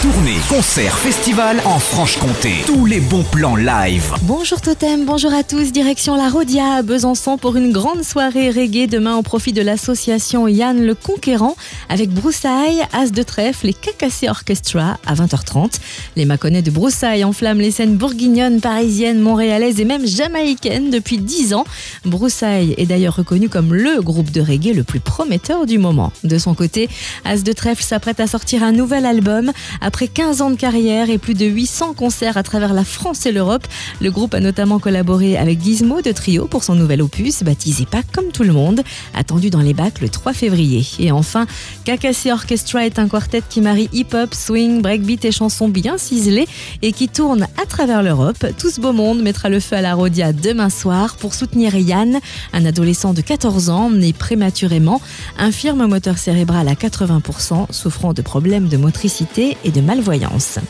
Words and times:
Tournée, 0.00 0.36
concert, 0.48 0.96
festival 0.96 1.60
en 1.64 1.80
Franche-Comté. 1.80 2.52
Tous 2.66 2.86
les 2.86 3.00
bons 3.00 3.24
plans 3.24 3.56
live. 3.56 4.14
Bonjour 4.22 4.60
Totem, 4.60 5.04
bonjour 5.04 5.34
à 5.34 5.42
tous. 5.42 5.72
Direction 5.72 6.14
la 6.14 6.28
Rodia 6.28 6.74
à 6.74 6.82
Besançon 6.82 7.36
pour 7.36 7.56
une 7.56 7.72
grande 7.72 8.04
soirée 8.04 8.50
reggae 8.50 8.86
demain 8.88 9.16
au 9.16 9.22
profit 9.22 9.52
de 9.52 9.60
l'association 9.60 10.46
Yann 10.46 10.86
le 10.86 10.94
Conquérant 10.94 11.56
avec 11.88 12.10
Broussailles, 12.10 12.80
As 12.92 13.10
de 13.10 13.24
Trèfle 13.24 13.70
et 13.70 13.74
Cacassé 13.74 14.28
Orchestra 14.28 14.98
à 15.04 15.14
20h30. 15.14 15.80
Les 16.14 16.26
Maconnais 16.26 16.62
de 16.62 16.70
Broussailles 16.70 17.24
enflamment 17.24 17.60
les 17.60 17.72
scènes 17.72 17.96
bourguignonnes, 17.96 18.60
parisiennes, 18.60 19.18
montréalaises 19.18 19.80
et 19.80 19.84
même 19.84 20.06
jamaïcaines 20.06 20.90
depuis 20.90 21.18
10 21.18 21.54
ans. 21.54 21.64
Broussailles 22.04 22.72
est 22.78 22.86
d'ailleurs 22.86 23.16
reconnu 23.16 23.48
comme 23.48 23.74
le 23.74 24.00
groupe 24.00 24.30
de 24.30 24.42
reggae 24.42 24.76
le 24.76 24.84
plus 24.84 25.00
prometteur 25.00 25.66
du 25.66 25.78
moment. 25.78 26.12
De 26.22 26.38
son 26.38 26.54
côté, 26.54 26.88
As 27.24 27.42
de 27.42 27.52
Trèfle 27.52 27.82
s'apprête 27.82 28.20
à 28.20 28.28
sortir 28.28 28.62
un 28.62 28.70
nouvel 28.70 29.04
album. 29.04 29.50
Après 29.88 30.06
15 30.06 30.42
ans 30.42 30.50
de 30.50 30.56
carrière 30.56 31.08
et 31.08 31.16
plus 31.16 31.32
de 31.32 31.46
800 31.46 31.94
concerts 31.94 32.36
à 32.36 32.42
travers 32.42 32.74
la 32.74 32.84
France 32.84 33.24
et 33.24 33.32
l'Europe, 33.32 33.66
le 34.02 34.10
groupe 34.10 34.34
a 34.34 34.40
notamment 34.40 34.78
collaboré 34.78 35.38
avec 35.38 35.62
Gizmo 35.62 36.02
de 36.02 36.12
Trio 36.12 36.46
pour 36.46 36.62
son 36.62 36.74
nouvel 36.74 37.00
opus, 37.00 37.42
baptisé 37.42 37.86
pas 37.86 38.02
comme 38.12 38.26
tout 38.26 38.42
le 38.42 38.52
monde, 38.52 38.82
attendu 39.14 39.48
dans 39.48 39.62
les 39.62 39.72
bacs 39.72 40.02
le 40.02 40.10
3 40.10 40.34
février. 40.34 40.86
Et 40.98 41.10
enfin, 41.10 41.46
Cacassé 41.86 42.30
Orchestra 42.30 42.84
est 42.84 42.98
un 42.98 43.08
quartet 43.08 43.40
qui 43.48 43.62
marie 43.62 43.88
hip-hop, 43.94 44.34
swing, 44.34 44.82
breakbeat 44.82 45.24
et 45.24 45.32
chansons 45.32 45.70
bien 45.70 45.96
ciselées 45.96 46.48
et 46.82 46.92
qui 46.92 47.08
tourne 47.08 47.46
à 47.56 47.64
travers 47.64 48.02
l'Europe. 48.02 48.44
Tout 48.58 48.68
ce 48.68 48.82
beau 48.82 48.92
monde 48.92 49.22
mettra 49.22 49.48
le 49.48 49.58
feu 49.58 49.76
à 49.76 49.80
la 49.80 49.94
Rodia 49.94 50.34
demain 50.34 50.68
soir 50.68 51.16
pour 51.16 51.32
soutenir 51.32 51.74
Yann, 51.74 52.20
un 52.52 52.66
adolescent 52.66 53.14
de 53.14 53.22
14 53.22 53.70
ans 53.70 53.88
né 53.88 54.12
prématurément, 54.12 55.00
infirme 55.38 55.86
moteur 55.86 56.18
cérébral 56.18 56.68
à 56.68 56.74
80%, 56.74 57.72
souffrant 57.72 58.12
de 58.12 58.20
problèmes 58.20 58.68
de 58.68 58.76
motricité 58.76 59.56
et 59.64 59.70
de 59.70 59.77
malvoyance. 59.82 60.60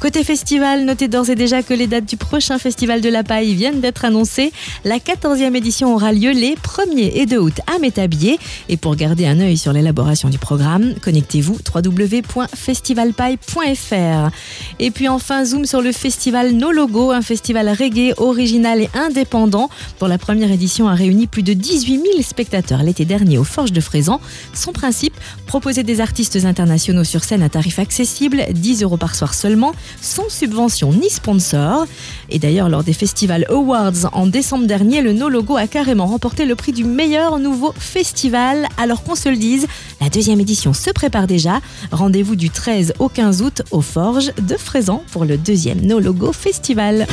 Côté 0.00 0.22
festival, 0.22 0.84
notez 0.84 1.08
d'ores 1.08 1.30
et 1.30 1.34
déjà 1.34 1.62
que 1.62 1.72
les 1.72 1.86
dates 1.86 2.04
du 2.04 2.18
prochain 2.18 2.58
festival 2.58 3.00
de 3.00 3.08
la 3.08 3.24
paille 3.24 3.54
viennent 3.54 3.80
d'être 3.80 4.04
annoncées. 4.04 4.52
La 4.84 4.98
14e 4.98 5.54
édition 5.54 5.94
aura 5.94 6.12
lieu 6.12 6.32
les 6.32 6.56
1er 6.56 7.12
et 7.14 7.24
2 7.24 7.38
août 7.38 7.54
à 7.74 7.78
Métabier. 7.78 8.38
Et 8.68 8.76
pour 8.76 8.96
garder 8.96 9.24
un 9.26 9.40
œil 9.40 9.56
sur 9.56 9.72
l'élaboration 9.72 10.28
du 10.28 10.36
programme, 10.38 10.92
connectez-vous 11.00 11.56
www.festivalpaille.fr. 11.74 14.30
Et 14.78 14.90
puis 14.90 15.08
enfin, 15.08 15.46
zoom 15.46 15.64
sur 15.64 15.80
le 15.80 15.92
festival 15.92 16.52
No 16.52 16.70
Logo, 16.70 17.10
un 17.10 17.22
festival 17.22 17.70
reggae 17.70 18.12
original 18.18 18.82
et 18.82 18.90
indépendant 18.94 19.70
dont 20.00 20.06
la 20.06 20.18
première 20.18 20.50
édition 20.50 20.86
a 20.88 20.94
réuni 20.94 21.26
plus 21.26 21.42
de 21.42 21.54
18 21.54 22.02
000 22.12 22.22
spectateurs 22.22 22.82
l'été 22.82 23.06
dernier 23.06 23.38
aux 23.38 23.44
Forges 23.44 23.72
de 23.72 23.80
Frézan. 23.80 24.20
Son 24.52 24.72
principe, 24.72 25.14
proposer 25.46 25.82
des 25.82 26.02
artistes 26.02 26.44
internationaux 26.44 27.04
sur 27.04 27.24
scène 27.24 27.42
à 27.42 27.48
tarif 27.48 27.78
accessible, 27.78 28.44
10 28.50 28.82
euros 28.82 28.98
par 28.98 29.14
soir 29.14 29.32
seulement, 29.32 29.72
sans 30.00 30.28
subvention 30.28 30.92
ni 30.92 31.10
sponsor. 31.10 31.86
Et 32.30 32.38
d'ailleurs, 32.38 32.68
lors 32.68 32.84
des 32.84 32.92
Festival 32.92 33.46
Awards 33.48 34.10
en 34.12 34.26
décembre 34.26 34.66
dernier, 34.66 35.02
le 35.02 35.12
No 35.12 35.28
Logo 35.28 35.56
a 35.56 35.66
carrément 35.66 36.06
remporté 36.06 36.46
le 36.46 36.54
prix 36.54 36.72
du 36.72 36.84
meilleur 36.84 37.38
nouveau 37.38 37.72
festival. 37.78 38.68
Alors 38.76 39.02
qu'on 39.02 39.14
se 39.14 39.28
le 39.28 39.36
dise, 39.36 39.66
la 40.00 40.08
deuxième 40.08 40.40
édition 40.40 40.72
se 40.72 40.90
prépare 40.90 41.26
déjà. 41.26 41.60
Rendez-vous 41.92 42.36
du 42.36 42.50
13 42.50 42.94
au 42.98 43.08
15 43.08 43.42
août 43.42 43.62
aux 43.70 43.82
Forges 43.82 44.32
de 44.38 44.56
Frézan 44.56 45.02
pour 45.12 45.24
le 45.24 45.36
deuxième 45.36 45.80
No 45.80 46.00
Logo 46.00 46.32
Festival. 46.32 47.06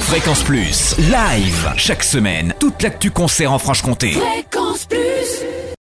Fréquence 0.00 0.42
Plus. 0.44 0.94
Live. 0.98 1.72
Chaque 1.76 2.04
semaine. 2.04 2.54
Toute 2.60 2.82
l'actu 2.82 3.10
concert 3.10 3.52
en 3.52 3.58
Franche-Comté. 3.58 4.16